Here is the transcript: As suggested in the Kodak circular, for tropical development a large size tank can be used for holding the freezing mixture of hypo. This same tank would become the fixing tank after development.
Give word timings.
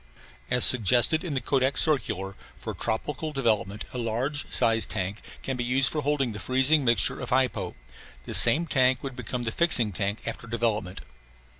As 0.49 0.65
suggested 0.65 1.23
in 1.23 1.35
the 1.35 1.39
Kodak 1.41 1.77
circular, 1.77 2.35
for 2.57 2.73
tropical 2.73 3.31
development 3.31 3.85
a 3.93 3.99
large 3.99 4.51
size 4.51 4.87
tank 4.87 5.19
can 5.43 5.55
be 5.55 5.63
used 5.63 5.91
for 5.91 6.01
holding 6.01 6.31
the 6.31 6.39
freezing 6.39 6.83
mixture 6.83 7.19
of 7.21 7.29
hypo. 7.29 7.75
This 8.23 8.39
same 8.39 8.65
tank 8.65 9.03
would 9.03 9.15
become 9.15 9.43
the 9.43 9.51
fixing 9.51 9.91
tank 9.91 10.21
after 10.27 10.47
development. 10.47 11.01